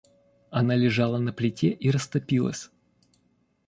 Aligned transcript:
Она 0.49 0.73
лежала 0.75 1.19
на 1.19 1.31
плите 1.31 1.69
и 1.69 1.91
растопилась. 1.91 2.71